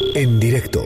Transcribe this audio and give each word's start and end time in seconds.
En 0.00 0.38
directo 0.38 0.82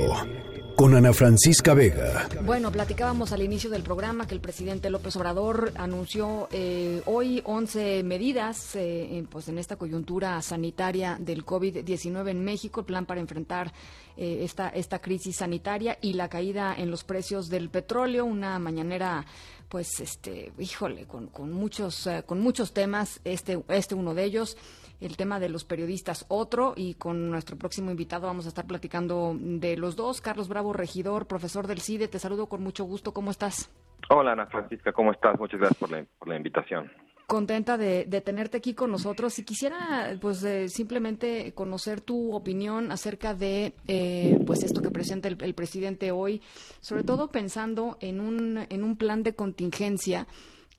con 0.75 0.95
Ana 0.95 1.13
Francisca 1.13 1.75
Vega. 1.75 2.29
Bueno, 2.45 2.73
platicábamos 2.73 3.33
al 3.33 3.43
inicio 3.43 3.69
del 3.69 3.83
programa 3.83 4.27
que 4.27 4.35
el 4.35 4.41
presidente 4.41 4.89
López 4.89 5.15
Obrador 5.17 5.73
anunció 5.77 6.49
eh, 6.51 7.03
hoy 7.05 7.43
11 7.45 8.03
medidas 8.05 8.75
eh, 8.75 9.23
pues 9.31 9.49
en 9.49 9.59
esta 9.59 9.77
coyuntura 9.77 10.41
sanitaria 10.41 11.19
del 11.21 11.45
COVID-19 11.45 12.31
en 12.31 12.43
México, 12.43 12.81
el 12.81 12.87
plan 12.87 13.05
para 13.05 13.21
enfrentar 13.21 13.73
eh, 14.17 14.41
esta, 14.43 14.71
esta 14.71 15.01
crisis 15.01 15.37
sanitaria 15.37 15.99
y 16.01 16.15
la 16.15 16.29
caída 16.29 16.75
en 16.75 16.91
los 16.91 17.05
precios 17.05 17.51
del 17.51 17.69
petróleo, 17.69 18.25
una 18.25 18.59
mañanera 18.59 19.27
pues 19.69 20.01
este, 20.01 20.53
híjole, 20.59 21.05
con, 21.07 21.27
con 21.29 21.53
muchos 21.53 22.09
con 22.27 22.41
muchos 22.41 22.73
temas, 22.73 23.21
este 23.25 23.63
este 23.69 23.95
uno 23.95 24.15
de 24.15 24.25
ellos 24.25 24.57
el 25.03 25.17
tema 25.17 25.41
de 25.41 25.49
los 25.49 25.65
periodistas 25.65 26.25
otro 26.29 26.75
y 26.77 26.95
con 26.95 27.31
nuestro 27.31 27.57
próximo 27.57 27.91
invitado 27.91 28.27
vamos 28.27 28.47
a 28.47 28.49
estar 28.49 28.67
platicando 28.67 29.37
de 29.39 29.77
los 29.77 29.97
dos. 29.97 30.21
Carlos 30.21 30.49
Bravo, 30.49 30.73
regidor, 30.73 31.27
profesor 31.27 31.67
del 31.67 31.81
CIDE, 31.81 32.09
te 32.09 32.19
saludo 32.19 32.47
con 32.47 32.63
mucho 32.63 32.85
gusto. 32.85 33.13
¿Cómo 33.13 33.31
estás? 33.31 33.71
Hola 34.09 34.33
Ana 34.33 34.47
Francisca, 34.47 34.93
¿cómo 34.93 35.13
estás? 35.13 35.39
Muchas 35.39 35.61
gracias 35.61 35.79
por 35.79 35.91
la, 35.91 36.05
por 36.19 36.29
la 36.29 36.37
invitación. 36.37 36.91
Contenta 37.27 37.79
de, 37.79 38.05
tenerte 38.21 38.59
aquí 38.59 38.75
con 38.75 38.91
nosotros 38.91 39.39
y 39.39 39.45
quisiera 39.45 40.15
pues 40.21 40.47
simplemente 40.67 41.55
conocer 41.55 42.01
tu 42.01 42.35
opinión 42.35 42.93
acerca 42.93 43.33
de 43.35 43.75
eh, 43.87 44.39
pues 44.47 44.63
esto 44.63 44.83
que 44.83 44.91
presenta 44.91 45.29
el, 45.29 45.39
el 45.41 45.55
presidente 45.55 46.11
hoy, 46.11 46.43
sobre 46.81 47.05
todo 47.05 47.29
pensando 47.29 47.97
en 48.01 48.21
un, 48.21 48.67
en 48.69 48.85
un 48.85 48.97
plan 48.97 49.23
de 49.23 49.35
contingencia 49.35 50.27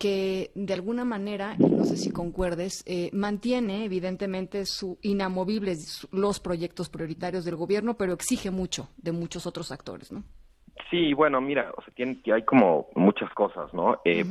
que 0.03 0.51
de 0.53 0.73
alguna 0.73 1.05
manera, 1.05 1.55
no 1.57 1.85
sé 1.85 1.95
si 1.95 2.11
concuerdes, 2.11 2.83
eh, 2.85 3.09
mantiene 3.13 3.85
evidentemente 3.85 4.65
su 4.65 4.99
inamovibles 5.01 6.05
los 6.11 6.41
proyectos 6.41 6.89
prioritarios 6.89 7.45
del 7.45 7.55
gobierno, 7.55 7.93
pero 7.93 8.11
exige 8.11 8.51
mucho 8.51 8.89
de 8.97 9.13
muchos 9.13 9.47
otros 9.47 9.71
actores, 9.71 10.11
¿no? 10.11 10.25
Sí, 10.91 11.13
bueno, 11.13 11.39
mira, 11.39 11.71
o 11.77 11.81
sea, 11.83 11.93
tiene, 11.93 12.19
hay 12.33 12.43
como 12.43 12.89
muchas 12.95 13.33
cosas, 13.33 13.73
¿no? 13.73 14.01
Eh, 14.03 14.25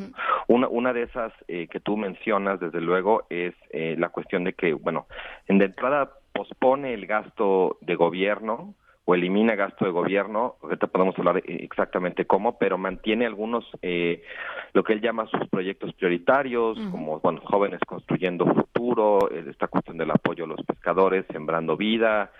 una, 0.46 0.68
una 0.68 0.92
de 0.92 1.04
esas 1.04 1.32
eh, 1.48 1.68
que 1.68 1.80
tú 1.80 1.96
mencionas, 1.96 2.60
desde 2.60 2.82
luego, 2.82 3.22
es 3.30 3.54
la 3.72 4.10
cuestión 4.10 4.44
de 4.44 4.52
que, 4.52 4.74
bueno, 4.74 5.06
en 5.48 5.56
de 5.56 5.64
entrada 5.64 6.12
pospone 6.34 6.92
el 6.92 7.06
gasto 7.06 7.78
de 7.80 7.94
gobierno, 7.94 8.74
o 9.04 9.14
elimina 9.14 9.56
gasto 9.56 9.84
de 9.84 9.90
gobierno, 9.90 10.56
ahorita 10.62 10.86
podemos 10.86 11.18
hablar 11.18 11.42
exactamente 11.44 12.24
cómo, 12.24 12.56
pero 12.58 12.78
mantiene 12.78 13.26
algunos, 13.26 13.64
eh, 13.82 14.22
lo 14.74 14.84
que 14.84 14.92
él 14.92 15.00
llama 15.00 15.26
sus 15.26 15.48
proyectos 15.48 15.92
prioritarios, 15.94 16.78
como, 16.90 17.18
bueno, 17.18 17.40
jóvenes 17.44 17.80
construyendo 17.86 18.46
futuro, 18.46 19.28
eh, 19.30 19.44
esta 19.50 19.66
cuestión 19.66 19.98
del 19.98 20.10
apoyo 20.12 20.44
a 20.44 20.48
los 20.48 20.64
pescadores, 20.64 21.26
sembrando 21.32 21.76
vida, 21.76 22.30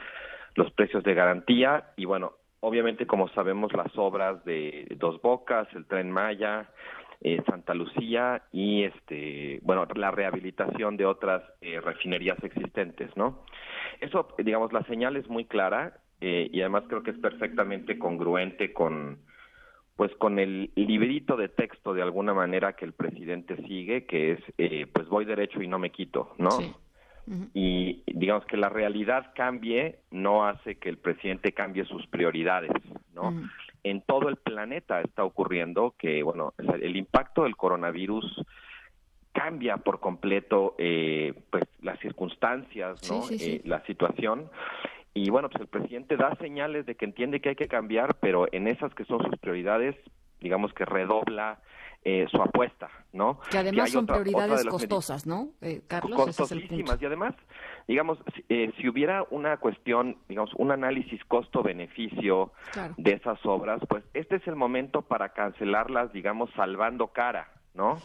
los 0.55 0.71
precios 0.73 1.03
de 1.03 1.15
garantía, 1.15 1.91
y 1.97 2.05
bueno, 2.05 2.35
obviamente 2.61 3.07
como 3.07 3.29
sabemos 3.31 3.73
las 3.73 3.91
obras 3.97 4.45
de 4.45 4.87
Dos 4.99 5.21
Bocas, 5.21 5.67
el 5.75 5.87
Tren 5.87 6.13
Maya, 6.13 6.69
eh, 7.25 7.43
Santa 7.47 7.75
Lucía 7.75 8.43
y 8.53 8.83
este 8.83 9.61
bueno 9.63 9.87
la 9.95 10.11
rehabilitación 10.11 10.97
de 10.97 11.07
otras 11.07 11.41
refinerías 11.61 12.37
existentes 12.43 13.17
no 13.17 13.45
eso 14.01 14.27
digamos 14.39 14.73
la 14.73 14.83
señal 14.87 15.17
es 15.17 15.29
muy 15.29 15.45
clara 15.45 15.93
eh, 16.25 16.48
y 16.53 16.61
además 16.61 16.84
creo 16.87 17.03
que 17.03 17.11
es 17.11 17.19
perfectamente 17.19 17.98
congruente 17.98 18.73
con 18.73 19.19
pues 19.97 20.15
con 20.15 20.39
el 20.39 20.70
librito 20.77 21.37
de 21.37 21.48
texto 21.48 21.92
de 21.95 22.01
alguna 22.01 22.33
manera 22.33 22.75
que 22.75 22.84
el 22.84 22.92
presidente 22.92 23.56
sigue 23.67 24.06
que 24.06 24.33
es 24.33 24.41
eh, 24.56 24.87
pues 24.92 25.09
voy 25.09 25.25
derecho 25.25 25.61
y 25.61 25.67
no 25.67 25.81
me 25.81 25.91
quito 25.91 26.37
no 26.39 26.51
y 27.55 28.05
digamos 28.06 28.45
que 28.47 28.56
la 28.56 28.69
realidad 28.69 29.33
cambie 29.34 29.98
no 30.12 30.47
hace 30.47 30.77
que 30.77 30.91
el 30.91 30.98
presidente 30.98 31.51
cambie 31.51 31.84
sus 31.87 32.06
prioridades 32.06 32.70
no 33.12 33.34
en 33.83 34.01
todo 34.03 34.29
el 34.29 34.36
planeta 34.36 35.01
está 35.01 35.25
ocurriendo 35.25 35.97
que 35.98 36.23
bueno 36.23 36.55
el 36.59 36.95
impacto 36.95 37.42
del 37.42 37.57
coronavirus 37.57 38.45
cambia 39.33 39.79
por 39.79 39.98
completo 39.98 40.77
eh, 40.79 41.35
pues 41.51 41.64
las 41.80 41.98
circunstancias 41.98 43.11
no 43.11 43.24
la 43.64 43.85
situación 43.86 44.48
y 45.14 45.30
bueno, 45.30 45.48
pues 45.50 45.62
el 45.62 45.68
presidente 45.68 46.17
da 46.17 46.34
señales 46.36 46.86
de 46.86 46.95
que 46.95 47.05
entiende 47.05 47.40
que 47.40 47.50
hay 47.50 47.56
que 47.56 47.68
cambiar, 47.68 48.17
pero 48.20 48.46
en 48.52 48.67
esas 48.67 48.95
que 48.95 49.05
son 49.05 49.23
sus 49.23 49.39
prioridades, 49.39 49.96
digamos 50.40 50.73
que 50.73 50.84
redobla 50.84 51.61
eh, 52.05 52.27
su 52.30 52.42
apuesta, 52.42 52.90
¿no? 53.12 53.39
Que 53.50 53.58
además 53.58 53.92
son 53.92 54.06
prioridades 54.06 54.64
costosas, 54.64 55.24
¿no, 55.24 55.50
eh, 55.61 55.83
Carlos? 55.86 56.17
Costosísimas. 56.24 57.00
Y 57.00 57.06
además, 57.06 57.34
digamos, 57.86 58.18
eh, 58.48 58.73
si 58.77 58.89
hubiera 58.89 59.24
una 59.30 59.58
cuestión, 59.58 60.17
digamos, 60.28 60.52
un 60.55 60.73
análisis 60.73 61.24
costo-beneficio 61.27 62.50
de 62.96 63.12
esas 63.12 63.39
obras, 63.46 63.80
pues 63.89 64.02
este 64.14 64.36
es 64.36 64.48
el 64.48 64.56
momento 64.56 65.02
para 65.02 65.29
cancelarlas, 65.29 66.12
digamos, 66.12 66.50
salvando 66.56 67.08
cara, 67.08 67.52
¿no? 67.74 67.98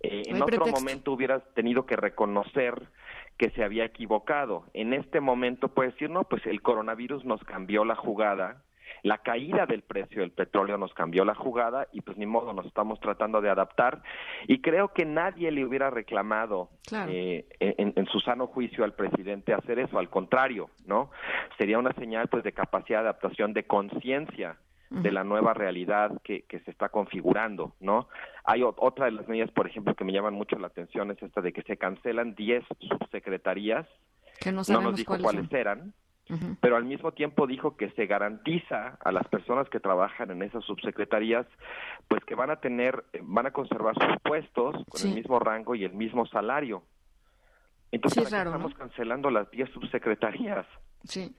En 0.00 0.42
otro 0.42 0.66
momento 0.66 1.12
hubieras 1.12 1.42
tenido 1.54 1.86
que 1.86 1.96
reconocer 1.96 2.88
que 3.36 3.50
se 3.50 3.64
había 3.64 3.84
equivocado. 3.84 4.64
En 4.74 4.92
este 4.92 5.20
momento 5.20 5.68
puede 5.68 5.90
decir, 5.90 6.10
no, 6.10 6.24
pues 6.24 6.44
el 6.46 6.60
coronavirus 6.60 7.24
nos 7.24 7.42
cambió 7.44 7.84
la 7.84 7.94
jugada, 7.94 8.62
la 9.02 9.18
caída 9.18 9.66
del 9.66 9.82
precio 9.82 10.22
del 10.22 10.32
petróleo 10.32 10.76
nos 10.76 10.92
cambió 10.92 11.24
la 11.24 11.34
jugada 11.34 11.86
y 11.92 12.00
pues 12.00 12.16
ni 12.16 12.26
modo, 12.26 12.52
nos 12.52 12.66
estamos 12.66 12.98
tratando 13.00 13.40
de 13.40 13.48
adaptar 13.48 14.02
y 14.46 14.60
creo 14.60 14.92
que 14.92 15.04
nadie 15.04 15.50
le 15.52 15.64
hubiera 15.64 15.90
reclamado 15.90 16.70
eh, 17.08 17.46
en, 17.60 17.92
en, 17.94 18.06
su 18.06 18.18
sano 18.20 18.48
juicio 18.48 18.84
al 18.84 18.94
presidente 18.94 19.54
hacer 19.54 19.78
eso, 19.78 19.98
al 19.98 20.10
contrario, 20.10 20.70
¿no? 20.86 21.10
Sería 21.58 21.78
una 21.78 21.92
señal 21.92 22.28
pues 22.28 22.42
de 22.42 22.52
capacidad 22.52 22.98
de 22.98 23.08
adaptación, 23.08 23.52
de 23.52 23.64
conciencia 23.64 24.56
de 24.90 25.12
la 25.12 25.22
nueva 25.22 25.52
realidad 25.52 26.12
que, 26.22 26.42
que 26.42 26.60
se 26.60 26.70
está 26.70 26.88
configurando, 26.88 27.74
¿no? 27.80 28.08
Hay 28.44 28.62
otra 28.62 29.06
de 29.06 29.12
las 29.12 29.28
medidas, 29.28 29.50
por 29.50 29.66
ejemplo, 29.66 29.94
que 29.94 30.04
me 30.04 30.12
llaman 30.12 30.34
mucho 30.34 30.58
la 30.58 30.68
atención 30.68 31.10
es 31.10 31.22
esta 31.22 31.40
de 31.40 31.52
que 31.52 31.62
se 31.62 31.76
cancelan 31.76 32.34
10 32.34 32.64
subsecretarías, 32.80 33.86
que 34.40 34.52
no, 34.52 34.62
nos 34.62 34.96
dijo 34.96 35.18
cuáles, 35.18 35.52
eran, 35.52 35.92
pero 36.60 36.76
al 36.76 36.84
mismo 36.84 37.12
tiempo 37.12 37.46
dijo 37.46 37.76
que 37.76 37.90
se 37.90 38.06
garantiza 38.06 38.98
a 39.02 39.12
las 39.12 39.26
personas 39.28 39.68
que 39.68 39.80
trabajan 39.80 40.30
en 40.30 40.42
esas 40.42 40.64
subsecretarías, 40.64 41.46
pues 42.06 42.24
que 42.24 42.34
van 42.34 42.50
a 42.50 42.56
tener, 42.56 43.04
van 43.22 43.46
a 43.46 43.50
conservar 43.50 43.94
sus 43.94 44.20
puestos 44.22 44.84
con 44.88 45.08
el 45.08 45.14
mismo 45.14 45.38
rango 45.38 45.74
y 45.74 45.84
el 45.84 45.92
mismo 45.92 46.26
salario. 46.26 46.82
Entonces, 47.90 48.24
estamos 48.24 48.74
cancelando 48.74 49.30
las 49.30 49.50
10 49.50 49.70
subsecretarías? 49.70 50.66
Sí. 51.04 51.34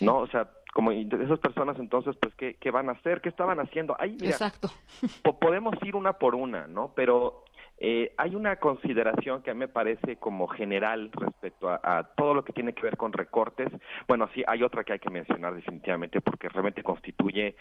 ¿No? 0.00 0.18
O 0.18 0.26
sea, 0.28 0.48
como 0.72 0.92
esas 0.92 1.38
personas 1.38 1.78
entonces, 1.78 2.16
pues, 2.20 2.34
¿qué, 2.34 2.54
qué 2.54 2.70
van 2.70 2.88
a 2.88 2.92
hacer? 2.92 3.20
¿Qué 3.20 3.28
estaban 3.28 3.58
haciendo? 3.60 3.96
Ahí, 3.98 4.16
Exacto. 4.22 4.70
podemos 5.40 5.74
ir 5.82 5.96
una 5.96 6.14
por 6.14 6.34
una, 6.34 6.66
¿no? 6.66 6.92
Pero 6.94 7.44
eh, 7.80 8.12
hay 8.16 8.34
una 8.34 8.56
consideración 8.56 9.42
que 9.42 9.50
a 9.50 9.54
mí 9.54 9.60
me 9.60 9.68
parece 9.68 10.16
como 10.16 10.48
general 10.48 11.10
respecto 11.12 11.68
a, 11.68 12.10
todo 12.16 12.34
lo 12.34 12.44
que 12.44 12.52
tiene 12.52 12.72
que 12.72 12.82
ver 12.82 12.96
con 12.96 13.12
recortes. 13.12 13.68
Bueno, 14.06 14.28
sí, 14.34 14.42
hay 14.46 14.62
otra 14.62 14.84
que 14.84 14.94
hay 14.94 14.98
que 14.98 15.10
mencionar 15.10 15.54
definitivamente 15.54 16.20
porque 16.20 16.48
realmente 16.48 16.82
constituye, 16.82 17.56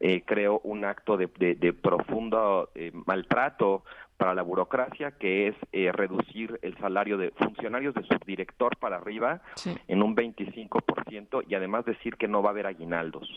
eh, 0.00 0.22
creo, 0.24 0.60
un 0.64 0.84
acto 0.84 1.16
de, 1.16 1.26
de, 1.26 1.72
profundo 1.72 2.70
eh, 2.74 2.92
maltrato 3.06 3.84
para 4.16 4.34
la 4.34 4.42
burocracia, 4.42 5.12
que 5.12 5.48
es 5.48 5.54
eh, 5.72 5.92
reducir 5.92 6.58
el 6.62 6.76
salario 6.78 7.18
de 7.18 7.30
funcionarios 7.32 7.94
de 7.94 8.02
subdirector 8.04 8.76
para 8.78 8.96
arriba 8.96 9.42
en 9.88 10.02
un 10.02 10.16
25% 10.16 11.44
y 11.48 11.54
además 11.54 11.84
decir 11.84 12.16
que 12.16 12.28
no 12.28 12.42
va 12.42 12.50
a 12.50 12.52
haber 12.52 12.66
aguinaldos. 12.66 13.28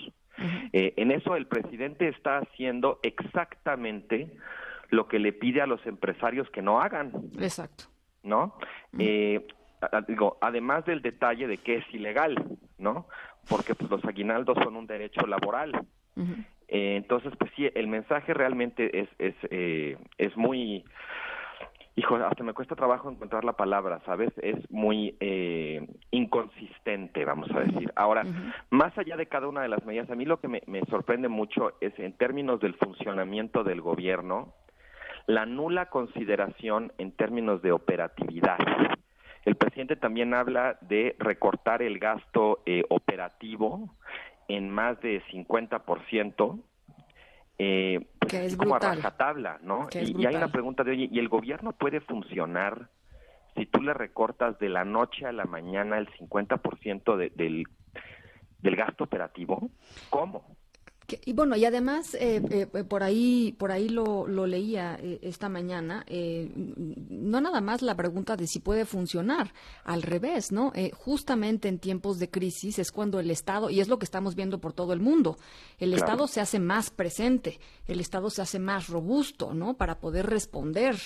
Eh, 0.72 0.94
en 0.96 1.12
eso 1.12 1.36
el 1.36 1.48
presidente 1.48 2.08
está 2.08 2.38
haciendo 2.38 3.00
exactamente 3.04 4.32
lo 4.90 5.08
que 5.08 5.20
le 5.20 5.34
pide 5.34 5.62
a 5.62 5.68
los 5.68 5.86
empresarios 5.86 6.50
que 6.50 6.62
no 6.62 6.82
hagan. 6.82 7.12
Exacto. 7.40 7.86
¿No? 8.24 8.56
Eh, 8.98 9.46
digo, 10.08 10.38
además 10.42 10.86
del 10.86 11.02
detalle 11.02 11.48
de 11.48 11.58
que 11.58 11.78
es 11.78 11.94
ilegal, 11.94 12.36
¿no? 12.78 13.08
Porque 13.48 13.76
pues, 13.76 13.90
los 13.90 14.04
aguinaldos 14.06 14.58
son 14.64 14.76
un 14.76 14.88
derecho 14.88 15.26
laboral. 15.26 15.86
Eh, 16.68 16.96
entonces, 16.98 17.34
pues 17.40 17.52
sí, 17.56 17.70
el 17.74 17.88
mensaje 17.88 18.34
realmente 18.34 19.00
es, 19.00 19.10
es, 19.18 19.36
eh, 19.50 19.98
es 20.18 20.36
muy, 20.36 20.84
hijo, 21.96 22.16
hasta 22.16 22.44
me 22.44 22.54
cuesta 22.54 22.76
trabajo 22.76 23.10
encontrar 23.10 23.46
la 23.46 23.54
palabra, 23.54 24.02
¿sabes? 24.06 24.32
Es 24.42 24.70
muy 24.70 25.16
eh, 25.20 25.88
inconsistente, 26.12 27.24
vamos 27.26 27.50
a 27.52 27.62
decir. 27.62 27.92
Ahora, 27.96 28.24
más 28.70 28.98
allá 28.98 29.16
de 29.16 29.28
cada 29.28 29.48
una 29.48 29.62
de 29.62 29.70
las 29.70 29.86
medidas, 29.86 30.10
a 30.10 30.16
mí 30.16 30.26
lo 30.26 30.40
que 30.40 30.48
me, 30.48 30.62
me 30.68 30.82
sorprende 30.90 31.30
mucho 31.30 31.74
es 31.80 31.98
en 32.00 32.14
términos 32.14 32.60
del 32.60 32.76
funcionamiento 32.76 33.64
del 33.64 33.82
gobierno, 33.82 34.54
la 35.30 35.46
nula 35.46 35.86
consideración 35.92 36.92
en 36.98 37.12
términos 37.12 37.62
de 37.62 37.72
operatividad. 37.72 38.58
El 39.46 39.58
presidente 39.58 39.96
también 39.96 40.34
habla 40.34 40.80
de 40.82 41.16
recortar 41.20 41.84
el 41.84 42.00
gasto 42.00 42.64
eh, 42.66 42.84
operativo 42.90 43.94
en 44.48 44.72
más 44.72 45.00
de 45.02 45.22
50%, 45.26 46.60
eh, 47.60 48.08
pues 48.18 48.34
es 48.34 48.58
como 48.58 48.76
a 48.76 48.80
rajatabla, 48.80 49.60
¿no? 49.62 49.88
Y, 49.94 50.26
hay 50.26 50.36
una 50.36 50.52
pregunta 50.52 50.84
de, 50.84 50.92
oye, 50.92 51.10
¿y 51.12 51.20
el 51.20 51.30
gobierno 51.30 51.74
puede 51.74 52.02
funcionar 52.02 52.90
si 53.56 53.68
tú 53.68 53.84
le 53.84 53.94
recortas 53.94 54.58
de 54.58 54.70
la 54.70 54.84
noche 54.84 55.28
a 55.28 55.32
la 55.32 55.46
mañana 55.46 56.00
el 56.00 56.10
50% 56.10 57.16
de, 57.18 57.30
del 57.36 57.68
del 58.62 58.76
gasto 58.76 59.04
operativo? 59.04 59.70
¿Cómo? 60.10 60.44
Y 61.26 61.34
bueno, 61.34 61.56
y 61.56 61.66
además, 61.66 62.14
eh, 62.16 62.42
eh, 62.50 62.66
por 62.66 63.04
ahí, 63.04 63.56
por 63.58 63.72
ahí 63.72 63.90
lo, 63.90 64.28
lo 64.28 64.46
leía 64.46 64.98
eh, 65.02 65.20
esta 65.22 65.50
mañana, 65.50 66.06
no 66.10 67.42
nada 67.42 67.62
más 67.62 67.82
la 67.82 67.96
pregunta 67.96 68.36
de 68.36 68.48
si 68.48 68.60
puede 68.60 68.86
funcionar, 68.86 69.54
al 69.84 70.02
revés, 70.02 70.52
¿no? 70.52 70.74
justamente 70.96 71.68
en 71.68 71.80
tiempos 71.80 72.20
de 72.20 72.30
crisis 72.30 72.80
es 72.80 72.92
cuando 72.92 73.20
el 73.20 73.32
Estado, 73.32 73.70
y 73.70 73.80
es 73.80 73.88
lo 73.88 74.00
que 74.00 74.06
estamos 74.06 74.36
viendo 74.36 74.60
por 74.60 74.74
todo 74.74 74.94
el 74.94 75.00
mundo, 75.00 75.38
el 75.78 75.94
Estado 75.94 76.28
se 76.28 76.42
hace 76.42 76.60
más 76.60 76.90
presente, 76.90 77.60
el 77.88 78.00
Estado 78.00 78.30
se 78.30 78.42
hace 78.42 78.60
más 78.60 78.88
robusto, 78.88 79.54
¿no? 79.54 79.76
Para 79.76 80.00
poder 80.00 80.28
responder 80.28 80.98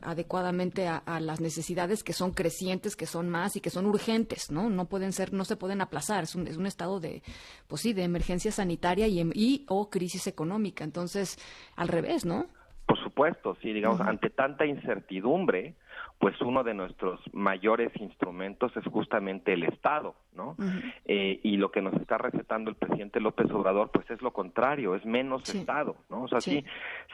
adecuadamente 0.00 0.86
a, 0.88 1.02
las 1.20 1.40
necesidades 1.40 2.02
que 2.02 2.12
son 2.12 2.32
crecientes, 2.32 2.96
que 2.96 3.06
son 3.06 3.28
más 3.28 3.56
y 3.56 3.60
que 3.60 3.70
son 3.70 3.86
urgentes, 3.86 4.50
¿no? 4.50 4.70
No 4.70 4.88
pueden 4.88 5.12
ser, 5.12 5.32
no 5.32 5.44
se 5.44 5.56
pueden 5.56 5.80
aplazar, 5.80 6.24
es 6.24 6.34
un, 6.34 6.46
es 6.46 6.56
un 6.56 6.66
estado 6.66 7.00
de, 7.00 7.22
pues 7.66 7.82
sí, 7.82 7.92
de 7.92 8.04
emergencia 8.04 8.52
sanitaria 8.52 8.97
y, 9.06 9.64
o 9.68 9.90
crisis 9.90 10.26
económica. 10.26 10.84
Entonces, 10.84 11.38
al 11.76 11.88
revés, 11.88 12.24
¿no? 12.24 12.46
Por 12.86 12.98
supuesto, 13.02 13.56
sí, 13.60 13.72
digamos, 13.72 14.00
ante 14.00 14.30
tanta 14.30 14.64
incertidumbre, 14.64 15.74
pues 16.18 16.40
uno 16.40 16.64
de 16.64 16.74
nuestros 16.74 17.20
mayores 17.32 17.92
instrumentos 18.00 18.76
es 18.76 18.84
justamente 18.86 19.52
el 19.52 19.62
Estado, 19.62 20.14
¿no? 20.34 20.56
Eh, 21.04 21.38
y 21.42 21.58
lo 21.58 21.70
que 21.70 21.82
nos 21.82 21.94
está 21.94 22.18
recetando 22.18 22.70
el 22.70 22.76
presidente 22.76 23.20
López 23.20 23.50
Obrador, 23.52 23.90
pues 23.92 24.10
es 24.10 24.20
lo 24.22 24.32
contrario, 24.32 24.94
es 24.94 25.04
menos 25.04 25.48
Estado, 25.54 25.96
¿no? 26.08 26.22
O 26.22 26.28
sea, 26.28 26.40
sí. 26.40 26.64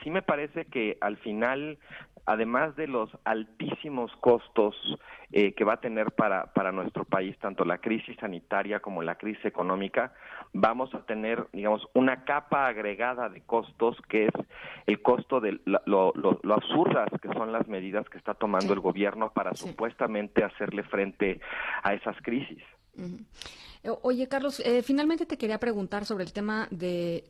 sí, 0.01 0.09
me 0.09 0.21
parece 0.21 0.65
que 0.65 0.97
al 1.01 1.17
final, 1.17 1.77
además 2.25 2.75
de 2.75 2.87
los 2.87 3.09
altísimos 3.23 4.11
costos 4.17 4.75
eh, 5.31 5.53
que 5.53 5.63
va 5.63 5.73
a 5.73 5.81
tener 5.81 6.11
para, 6.11 6.53
para 6.53 6.71
nuestro 6.71 7.05
país, 7.05 7.37
tanto 7.39 7.65
la 7.65 7.79
crisis 7.79 8.15
sanitaria 8.19 8.79
como 8.79 9.03
la 9.03 9.15
crisis 9.15 9.45
económica, 9.45 10.13
vamos 10.53 10.93
a 10.93 11.05
tener, 11.05 11.47
digamos, 11.53 11.87
una 11.93 12.23
capa 12.23 12.67
agregada 12.67 13.29
de 13.29 13.41
costos 13.41 13.97
que 14.09 14.25
es 14.25 14.33
el 14.87 15.01
costo 15.01 15.39
de 15.39 15.59
lo, 15.65 16.13
lo 16.15 16.53
absurdas 16.53 17.09
que 17.21 17.29
son 17.29 17.51
las 17.51 17.67
medidas 17.67 18.07
que 18.09 18.17
está 18.17 18.33
tomando 18.33 18.73
el 18.73 18.79
gobierno 18.79 19.31
para 19.31 19.53
supuestamente 19.53 20.43
hacerle 20.43 20.83
frente 20.83 21.39
a 21.83 21.93
esas 21.93 22.15
crisis. 22.21 22.63
Oye, 24.01 24.27
Carlos, 24.27 24.61
eh, 24.61 24.81
finalmente 24.81 25.27
te 25.27 25.37
quería 25.37 25.59
preguntar 25.59 26.05
sobre 26.05 26.23
el 26.23 26.33
tema 26.33 26.67
de, 26.71 27.23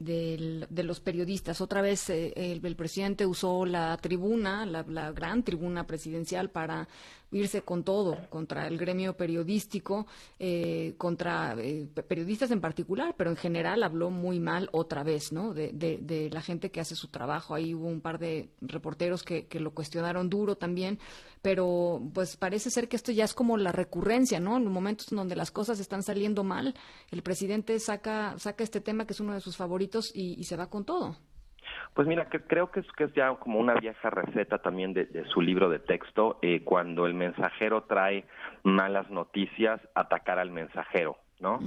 los 0.69 0.99
periodistas. 1.01 1.59
Otra 1.59 1.81
vez 1.81 2.09
eh, 2.09 2.31
el, 2.35 2.75
presidente 2.77 3.25
usó 3.25 3.65
la 3.65 3.97
tribuna, 3.97 4.65
la, 4.65 5.11
gran 5.11 5.43
tribuna 5.43 5.85
presidencial, 5.85 6.49
para 6.49 6.87
irse 7.35 7.61
con 7.61 7.83
todo 7.83 8.17
contra 8.29 8.67
el 8.67 8.77
gremio 8.77 9.15
periodístico, 9.15 10.07
contra 10.97 11.55
periodistas 12.07 12.51
en 12.51 12.61
particular, 12.61 13.15
pero 13.17 13.29
en 13.29 13.35
general 13.35 13.83
habló 13.83 14.09
muy 14.09 14.39
mal 14.39 14.69
otra 14.71 15.03
vez, 15.03 15.31
¿no? 15.31 15.53
De, 15.53 16.29
la 16.31 16.41
gente 16.41 16.71
que 16.71 16.79
hace 16.79 16.95
su 16.95 17.09
trabajo. 17.09 17.53
Ahí 17.53 17.73
hubo 17.73 17.87
un 17.87 18.01
par 18.01 18.19
de 18.19 18.49
reporteros 18.61 19.23
que, 19.23 19.47
que 19.47 19.59
lo 19.59 19.71
cuestionaron 19.71 20.29
duro 20.29 20.55
también, 20.55 20.99
pero 21.41 22.01
pues 22.13 22.37
parece 22.37 22.69
ser 22.69 22.87
que 22.87 22.95
esto 22.95 23.11
ya 23.11 23.25
es 23.25 23.33
como 23.33 23.57
la 23.57 23.71
recurrencia, 23.71 24.39
¿no? 24.39 24.57
En 24.57 24.63
los 24.63 24.73
momentos 24.73 25.11
en 25.11 25.17
donde 25.17 25.35
las 25.35 25.51
cosas 25.51 25.79
están 25.79 26.03
saliendo 26.03 26.43
mal, 26.43 26.73
el 27.11 27.21
presidente 27.21 27.79
saca, 27.79 28.35
saca 28.39 28.63
este 28.63 28.81
tema 28.81 29.05
que 29.05 29.13
es 29.13 29.19
uno 29.19 29.33
de 29.33 29.41
sus 29.41 29.57
favoritos 29.57 30.11
y, 30.13 30.43
se 30.45 30.55
va 30.55 30.69
con 30.69 30.85
todo. 30.85 31.17
Pues 31.93 32.07
mira, 32.07 32.25
que 32.25 32.39
creo 32.41 32.71
que 32.71 32.81
es, 32.81 32.91
que 32.93 33.05
es 33.05 33.13
ya 33.13 33.33
como 33.35 33.59
una 33.59 33.75
vieja 33.75 34.09
receta 34.09 34.59
también 34.59 34.93
de, 34.93 35.25
su 35.33 35.41
libro 35.41 35.69
de 35.69 35.79
texto, 35.79 36.39
eh, 36.41 36.61
cuando 36.63 37.05
el 37.05 37.13
mensajero 37.13 37.83
trae 37.83 38.25
malas 38.63 39.09
noticias, 39.09 39.79
atacar 39.93 40.39
al 40.39 40.51
mensajero, 40.51 41.17
¿no? 41.39 41.59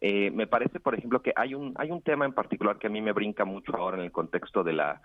eh, 0.00 0.30
me 0.30 0.46
parece, 0.46 0.80
por 0.80 0.94
ejemplo, 0.94 1.22
que 1.22 1.32
hay 1.36 1.54
un, 1.54 1.74
hay 1.76 1.90
un 1.90 2.02
tema 2.02 2.24
en 2.24 2.32
particular 2.32 2.78
que 2.78 2.86
a 2.86 2.90
mí 2.90 3.00
me 3.00 3.12
brinca 3.12 3.44
mucho 3.44 3.76
ahora 3.76 3.98
en 3.98 4.04
el 4.04 4.12
contexto 4.12 4.64
de 4.64 4.72
la 4.72 5.00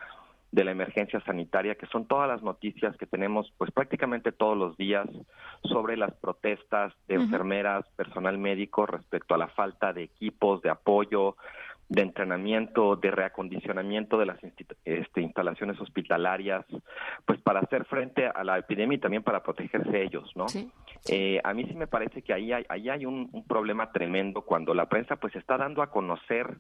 de 0.54 0.64
la 0.64 0.70
emergencia 0.70 1.20
sanitaria, 1.22 1.74
que 1.74 1.88
son 1.88 2.06
todas 2.06 2.30
las 2.30 2.44
noticias 2.44 2.96
que 2.98 3.08
tenemos 3.08 3.52
pues 3.58 3.72
prácticamente 3.72 4.32
todos 4.32 4.56
los 4.56 4.78
días 4.78 5.10
sobre 5.64 5.98
las 5.98 6.14
protestas 6.14 6.94
de 7.08 7.16
enfermeras, 7.16 7.88
personal 7.96 8.38
médico 8.38 8.86
respecto 8.86 9.34
a 9.34 9.40
la 9.40 9.48
falta 9.48 9.94
de 9.94 10.04
equipos, 10.04 10.62
de 10.62 10.70
apoyo, 10.70 11.38
de 11.90 12.02
entrenamiento, 12.02 12.96
de 12.96 13.12
reacondicionamiento 13.12 14.18
de 14.18 14.26
las 14.26 14.40
este, 14.86 15.22
instalaciones 15.22 15.80
hospitalarias, 15.80 16.66
pues 17.26 17.40
para 17.42 17.60
hacer 17.60 17.86
frente 17.86 18.28
a 18.28 18.44
la 18.44 18.58
epidemia 18.58 18.96
y 18.96 19.00
también 19.00 19.24
para 19.24 19.44
protegerse 19.44 20.02
ellos, 20.02 20.32
¿no? 20.36 20.46
Eh, 21.10 21.40
a 21.44 21.54
mí 21.54 21.66
sí 21.66 21.76
me 21.76 21.88
parece 21.88 22.22
que 22.22 22.34
ahí 22.34 22.52
hay, 22.52 22.66
ahí 22.70 22.90
hay 22.90 23.06
un, 23.06 23.30
un, 23.32 23.46
problema 23.46 23.92
tremendo 23.92 24.42
cuando 24.42 24.74
la 24.74 24.88
prensa 24.88 25.18
pues 25.18 25.36
está 25.36 25.58
dando 25.58 25.82
a 25.82 25.92
conocer 25.92 26.58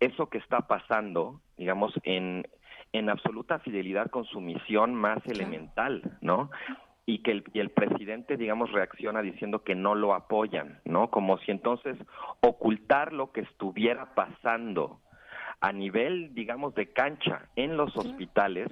eso 0.00 0.28
que 0.28 0.38
está 0.38 0.60
pasando, 0.60 1.40
digamos, 1.56 1.92
en, 2.04 2.46
en 2.92 3.10
absoluta 3.10 3.58
fidelidad 3.58 4.08
con 4.10 4.24
su 4.24 4.40
misión 4.40 4.94
más 4.94 5.18
elemental, 5.26 6.16
¿no? 6.20 6.50
Y 7.06 7.18
que 7.18 7.32
el, 7.32 7.44
y 7.52 7.60
el 7.60 7.70
presidente, 7.70 8.36
digamos, 8.36 8.72
reacciona 8.72 9.20
diciendo 9.20 9.62
que 9.62 9.74
no 9.74 9.94
lo 9.94 10.14
apoyan, 10.14 10.80
¿no? 10.84 11.10
Como 11.10 11.38
si 11.38 11.50
entonces 11.50 11.96
ocultar 12.40 13.12
lo 13.12 13.30
que 13.32 13.42
estuviera 13.42 14.14
pasando 14.14 15.00
a 15.60 15.72
nivel, 15.72 16.34
digamos, 16.34 16.74
de 16.74 16.92
cancha 16.92 17.48
en 17.56 17.76
los 17.76 17.96
hospitales 17.96 18.68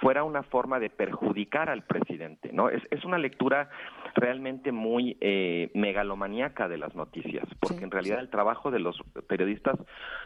fuera 0.00 0.22
una 0.22 0.42
forma 0.42 0.78
de 0.78 0.90
perjudicar 0.90 1.70
al 1.70 1.84
presidente, 1.84 2.50
¿no? 2.52 2.68
Es, 2.68 2.82
es 2.90 3.04
una 3.04 3.16
lectura 3.16 3.70
realmente 4.16 4.72
muy 4.72 5.16
eh, 5.20 5.70
megalomaníaca 5.74 6.68
de 6.68 6.78
las 6.78 6.94
noticias, 6.94 7.46
porque 7.60 7.84
en 7.84 7.90
realidad 7.90 8.18
el 8.20 8.30
trabajo 8.30 8.70
de 8.70 8.80
los 8.80 8.98
periodistas 9.28 9.78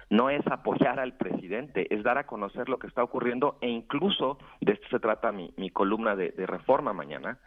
no 0.09 0.31
es 0.31 0.47
apoyar 0.47 0.99
al 1.01 1.17
presidente, 1.17 1.93
es 1.95 2.03
dar 2.03 2.17
a 2.17 2.27
conocer 2.27 2.69
lo 2.69 2.79
que 2.79 2.87
está 2.87 3.03
ocurriendo 3.03 3.59
e 3.61 3.69
incluso, 3.69 4.39
de 4.61 4.73
esto 4.73 4.87
se 4.91 5.01
trata 5.01 5.33
mi, 5.33 5.53
mi 5.57 5.71
columna 5.71 6.17
de, 6.17 6.33
reforma 6.47 6.93
mañana, 6.93 7.39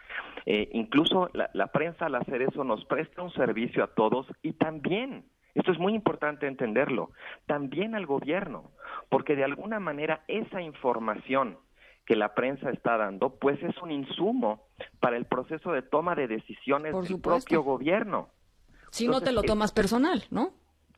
eh, 0.45 0.69
incluso 0.73 1.29
la, 1.33 1.49
la 1.53 1.67
prensa 1.67 2.05
al 2.05 2.15
hacer 2.15 2.41
eso 2.41 2.63
nos 2.63 2.85
presta 2.85 3.21
un 3.21 3.33
servicio 3.33 3.83
a 3.83 3.87
todos 3.87 4.27
y 4.41 4.53
también 4.53 5.25
esto 5.55 5.71
es 5.71 5.79
muy 5.79 5.93
importante 5.93 6.47
entenderlo. 6.47 7.11
También 7.45 7.95
al 7.95 8.05
gobierno, 8.05 8.71
porque 9.09 9.35
de 9.35 9.43
alguna 9.43 9.79
manera 9.79 10.23
esa 10.27 10.61
información 10.61 11.57
que 12.05 12.15
la 12.15 12.33
prensa 12.33 12.69
está 12.69 12.97
dando, 12.97 13.35
pues 13.35 13.61
es 13.63 13.77
un 13.81 13.91
insumo 13.91 14.67
para 14.99 15.17
el 15.17 15.25
proceso 15.25 15.71
de 15.71 15.81
toma 15.81 16.15
de 16.15 16.27
decisiones 16.27 16.93
del 16.93 17.19
propio 17.21 17.63
gobierno. 17.63 18.29
Si 18.91 19.07
no 19.07 19.21
te 19.21 19.31
lo 19.31 19.41
tomas 19.43 19.71
personal, 19.71 20.23
¿no? 20.29 20.53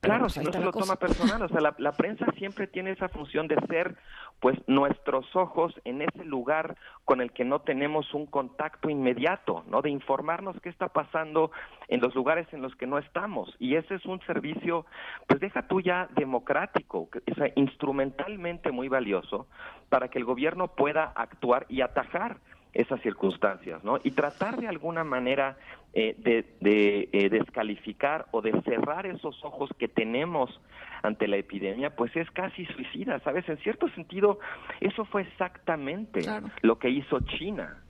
Claro, 0.06 0.30
si 0.30 0.40
no 0.40 0.52
se 0.52 0.60
lo 0.60 0.72
toma 0.72 0.96
personal, 0.98 1.42
o 1.42 1.50
sea, 1.50 1.74
la, 1.78 1.92
prensa 1.94 2.26
siempre 2.38 2.68
tiene 2.68 2.92
esa 2.92 3.10
función 3.10 3.48
de 3.48 3.56
ser, 3.68 3.96
pues, 4.40 4.58
nuestros 4.68 5.36
ojos 5.36 5.74
en 5.84 6.02
ese 6.02 6.24
lugar 6.24 6.78
con 7.04 7.22
el 7.22 7.32
que 7.32 7.44
no 7.44 7.62
tenemos 7.62 8.14
un 8.14 8.26
contacto 8.28 8.90
inmediato, 8.90 9.64
¿no? 9.68 9.82
De 9.82 9.90
informarnos 9.90 10.56
qué 10.62 10.70
está 10.70 10.90
pasando 10.90 11.52
en 11.88 12.02
los 12.02 12.14
lugares 12.14 12.48
en 12.54 12.62
los 12.62 12.76
que 12.76 12.86
no 12.86 13.00
estamos. 13.00 13.56
Y 13.60 13.76
ese 13.76 13.96
es 13.96 14.06
un 14.06 14.22
servicio, 14.22 14.86
pues, 15.28 15.40
deja 15.40 15.68
tú 15.68 15.82
ya 15.82 16.08
democrático, 16.16 17.10
o 17.10 17.36
sea, 17.36 17.52
instrumentalmente 17.56 18.72
muy 18.72 18.88
valioso 18.88 19.48
para 19.90 20.10
que 20.10 20.20
el 20.20 20.26
gobierno 20.26 20.68
pueda 20.68 21.12
actuar 21.16 21.66
y 21.68 21.82
atajar 21.82 22.38
esas 22.76 23.02
circunstancias, 23.02 23.84
¿no? 23.84 24.00
Y 24.04 24.12
tratar 24.12 24.58
de 24.58 24.68
alguna 24.68 25.06
manera 25.06 25.58
eh, 25.94 26.14
de, 26.18 27.10
eh, 27.12 27.30
descalificar 27.30 28.26
o 28.32 28.42
de 28.42 28.52
cerrar 28.64 29.06
esos 29.06 29.44
ojos 29.46 29.70
que 29.80 29.88
tenemos 29.88 30.60
ante 31.02 31.28
la 31.28 31.38
epidemia, 31.38 31.96
pues 31.96 32.14
es 32.18 32.30
casi 32.32 32.66
suicida, 32.66 33.20
¿sabes? 33.22 33.48
En 33.48 33.58
cierto 33.60 33.88
sentido, 33.92 34.40
eso 34.82 35.06
fue 35.06 35.22
exactamente 35.22 36.22
lo 36.62 36.78
que 36.78 36.90
hizo 36.90 37.22
China 37.22 37.82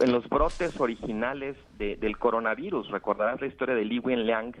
en 0.00 0.12
los 0.12 0.28
brotes 0.28 0.78
originales 0.80 1.56
del 1.78 2.18
coronavirus. 2.18 2.90
Recordarás 2.90 3.40
la 3.40 3.46
historia 3.46 3.74
de 3.74 3.84
Li 3.84 4.00
Wenliang, 4.00 4.52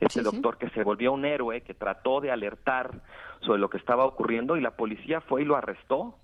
este 0.00 0.22
doctor 0.22 0.56
que 0.56 0.70
se 0.70 0.82
volvió 0.82 1.12
un 1.12 1.24
héroe, 1.26 1.60
que 1.60 1.74
trató 1.74 2.20
de 2.20 2.30
alertar 2.30 3.02
sobre 3.40 3.60
lo 3.60 3.68
que 3.68 3.76
estaba 3.76 4.04
ocurriendo 4.06 4.56
y 4.56 4.62
la 4.62 4.72
policía 4.72 5.20
fue 5.20 5.42
y 5.42 5.44
lo 5.44 5.56
arrestó 5.56 6.16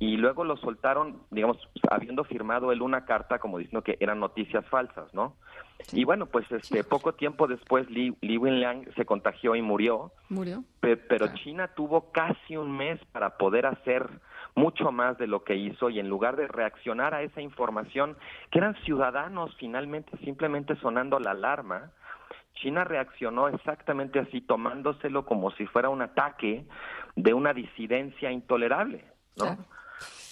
y 0.00 0.16
luego 0.16 0.44
lo 0.44 0.56
soltaron, 0.56 1.22
digamos, 1.30 1.56
habiendo 1.90 2.22
firmado 2.24 2.70
él 2.70 2.82
una 2.82 3.04
carta 3.04 3.38
como 3.38 3.58
diciendo 3.58 3.82
que 3.82 3.96
eran 4.00 4.20
noticias 4.20 4.64
falsas, 4.66 5.12
¿no? 5.12 5.36
Y 5.92 6.04
bueno, 6.04 6.26
pues 6.26 6.50
este 6.50 6.84
poco 6.84 7.14
tiempo 7.14 7.46
después 7.46 7.88
Li, 7.90 8.16
Li 8.20 8.36
Wenliang 8.36 8.92
se 8.94 9.04
contagió 9.04 9.54
y 9.54 9.62
murió. 9.62 10.12
Murió. 10.28 10.62
pero 10.80 11.28
China 11.34 11.68
tuvo 11.74 12.12
casi 12.12 12.56
un 12.56 12.76
mes 12.76 13.00
para 13.12 13.36
poder 13.38 13.66
hacer 13.66 14.08
mucho 14.54 14.90
más 14.92 15.18
de 15.18 15.26
lo 15.26 15.44
que 15.44 15.56
hizo 15.56 15.88
y 15.88 16.00
en 16.00 16.08
lugar 16.08 16.36
de 16.36 16.48
reaccionar 16.48 17.14
a 17.14 17.22
esa 17.22 17.40
información 17.40 18.16
que 18.50 18.58
eran 18.58 18.74
ciudadanos 18.84 19.54
finalmente 19.58 20.16
simplemente 20.18 20.76
sonando 20.76 21.18
la 21.20 21.30
alarma, 21.30 21.92
China 22.54 22.84
reaccionó 22.84 23.48
exactamente 23.48 24.18
así, 24.18 24.40
tomándoselo 24.40 25.24
como 25.24 25.52
si 25.52 25.66
fuera 25.66 25.90
un 25.90 26.02
ataque 26.02 26.64
de 27.14 27.34
una 27.34 27.52
disidencia 27.52 28.32
intolerable, 28.32 29.04
¿no? 29.36 29.56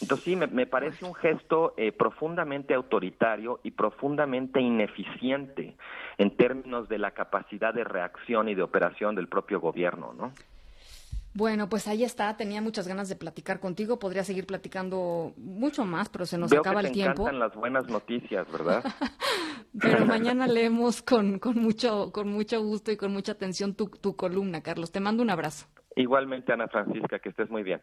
Entonces 0.00 0.24
sí, 0.24 0.36
me, 0.36 0.66
parece 0.66 1.04
un 1.04 1.14
gesto 1.14 1.74
eh, 1.76 1.90
profundamente 1.90 2.74
autoritario 2.74 3.60
y 3.62 3.70
profundamente 3.70 4.60
ineficiente 4.60 5.76
en 6.18 6.36
términos 6.36 6.88
de 6.88 6.98
la 6.98 7.12
capacidad 7.12 7.72
de 7.72 7.84
reacción 7.84 8.48
y 8.48 8.54
de 8.54 8.62
operación 8.62 9.14
del 9.14 9.28
propio 9.28 9.60
gobierno, 9.60 10.12
¿no? 10.12 10.32
Bueno, 11.36 11.68
pues 11.68 11.86
ahí 11.86 12.02
está. 12.02 12.34
Tenía 12.38 12.62
muchas 12.62 12.88
ganas 12.88 13.10
de 13.10 13.16
platicar 13.16 13.60
contigo. 13.60 13.98
Podría 13.98 14.24
seguir 14.24 14.46
platicando 14.46 15.34
mucho 15.36 15.84
más, 15.84 16.08
pero 16.08 16.24
se 16.24 16.38
nos 16.38 16.50
acaba 16.50 16.80
el 16.80 16.92
tiempo. 16.92 17.22
encantan 17.24 17.38
las 17.38 17.54
buenas 17.54 17.88
noticias, 17.88 18.50
¿verdad? 18.50 18.82
pero 19.78 20.06
mañana 20.06 20.46
leemos 20.46 21.02
con, 21.02 21.38
con, 21.38 21.58
mucho, 21.58 22.10
con 22.10 22.28
mucho 22.28 22.62
gusto 22.62 22.90
y 22.90 22.96
con 22.96 23.12
mucha 23.12 23.32
atención 23.32 23.74
tu, 23.74 23.88
tu 23.88 24.16
columna, 24.16 24.62
Carlos. 24.62 24.92
Te 24.92 25.00
mando 25.00 25.22
un 25.22 25.28
abrazo. 25.28 25.66
Igualmente, 25.94 26.54
Ana 26.54 26.68
Francisca, 26.68 27.18
que 27.18 27.28
estés 27.28 27.50
muy 27.50 27.62
bien. 27.62 27.82